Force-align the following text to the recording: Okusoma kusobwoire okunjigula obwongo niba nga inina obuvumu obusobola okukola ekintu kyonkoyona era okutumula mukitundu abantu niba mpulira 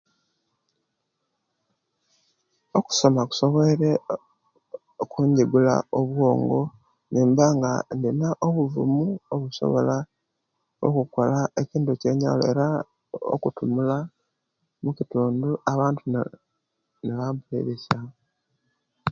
Okusoma 2.77 3.21
kusobwoire 3.29 3.91
okunjigula 5.03 5.75
obwongo 5.99 6.61
niba 7.11 7.45
nga 7.55 7.71
inina 7.93 8.27
obuvumu 8.47 9.03
obusobola 9.33 9.95
okukola 10.87 11.39
ekintu 11.61 11.91
kyonkoyona 12.01 12.45
era 12.51 12.67
okutumula 13.35 13.97
mukitundu 14.83 15.49
abantu 15.71 16.03
niba 17.03 17.25
mpulira 17.35 17.99